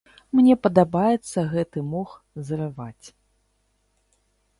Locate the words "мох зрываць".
1.91-3.07